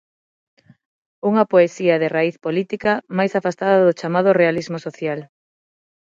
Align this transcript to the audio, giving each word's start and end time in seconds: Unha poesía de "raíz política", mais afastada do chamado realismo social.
Unha 1.29 1.43
poesía 1.53 1.95
de 2.01 2.11
"raíz 2.17 2.35
política", 2.45 2.91
mais 3.17 3.31
afastada 3.39 3.77
do 3.85 3.95
chamado 3.99 4.29
realismo 4.41 4.77
social. 4.87 5.19